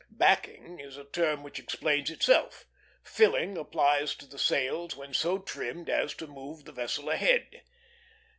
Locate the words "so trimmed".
5.13-5.91